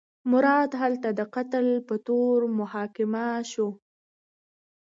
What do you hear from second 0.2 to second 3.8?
مراد هلته د قتل په تور محاکمه شو.